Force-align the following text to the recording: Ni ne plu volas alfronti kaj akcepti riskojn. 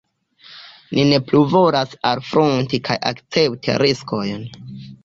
Ni 0.99 1.03
ne 1.09 1.19
plu 1.27 1.43
volas 1.53 1.95
alfronti 2.13 2.83
kaj 2.89 2.99
akcepti 3.13 3.79
riskojn. 3.87 4.47